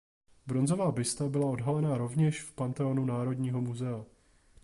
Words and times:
Bronzová 0.47 0.91
busta 0.91 1.27
byla 1.29 1.45
odhalena 1.47 1.97
rovněž 1.97 2.41
v 2.41 2.53
Panteonu 2.53 3.05
Národního 3.05 3.61
muzea. 3.61 4.05